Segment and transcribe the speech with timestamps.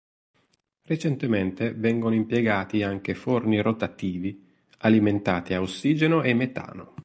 [0.85, 4.43] Recentemente vengono impiegati anche forni rotativi
[4.79, 6.95] alimentati a ossigeno e metano.